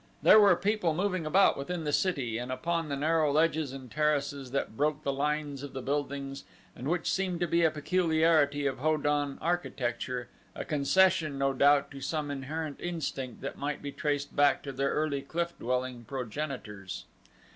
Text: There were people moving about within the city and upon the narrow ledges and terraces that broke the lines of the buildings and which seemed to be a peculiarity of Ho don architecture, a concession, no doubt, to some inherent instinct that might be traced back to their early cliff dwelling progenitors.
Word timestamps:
There 0.23 0.39
were 0.39 0.55
people 0.55 0.95
moving 0.95 1.27
about 1.27 1.55
within 1.55 1.83
the 1.83 1.93
city 1.93 2.39
and 2.39 2.51
upon 2.51 2.89
the 2.89 2.95
narrow 2.95 3.31
ledges 3.31 3.71
and 3.71 3.91
terraces 3.91 4.49
that 4.49 4.75
broke 4.75 5.03
the 5.03 5.13
lines 5.13 5.61
of 5.61 5.73
the 5.73 5.81
buildings 5.83 6.43
and 6.75 6.87
which 6.87 7.07
seemed 7.07 7.39
to 7.41 7.47
be 7.47 7.63
a 7.63 7.69
peculiarity 7.69 8.65
of 8.65 8.79
Ho 8.79 8.97
don 8.97 9.37
architecture, 9.43 10.27
a 10.55 10.65
concession, 10.65 11.37
no 11.37 11.53
doubt, 11.53 11.91
to 11.91 12.01
some 12.01 12.31
inherent 12.31 12.81
instinct 12.81 13.41
that 13.41 13.59
might 13.59 13.83
be 13.83 13.91
traced 13.91 14.35
back 14.35 14.63
to 14.63 14.71
their 14.71 14.89
early 14.89 15.21
cliff 15.21 15.53
dwelling 15.59 16.03
progenitors. 16.03 17.05